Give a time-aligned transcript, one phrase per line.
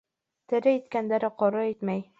[0.53, 2.07] Тере иткәнде ҡоро итмәй.